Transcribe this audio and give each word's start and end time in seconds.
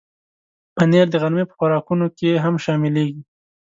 پنېر 0.75 1.05
د 1.11 1.15
غرمې 1.21 1.43
په 1.47 1.53
خوراکونو 1.59 2.05
کې 2.17 2.41
هم 2.43 2.55
شاملېږي. 2.63 3.21